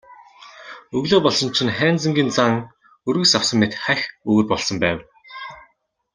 [0.97, 2.51] Өглөө болсон чинь Хайнзангийн зан
[3.09, 4.97] өргөс авсан мэт хахь өөр болсон байв.